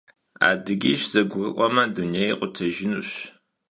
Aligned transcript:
Adıgiş 0.47 1.01
zegurı'ueme 1.11 1.85
dunêyr 1.95 2.35
khutejjınuş. 2.39 3.09